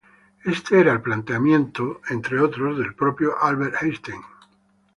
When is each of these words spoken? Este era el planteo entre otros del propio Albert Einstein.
Este 0.43 0.79
era 0.79 0.93
el 0.93 1.01
planteo 1.03 2.01
entre 2.09 2.39
otros 2.39 2.75
del 2.79 2.95
propio 2.95 3.35
Albert 3.39 3.83
Einstein. 3.83 4.21